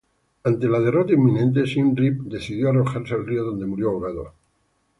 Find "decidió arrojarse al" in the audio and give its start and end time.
2.21-3.27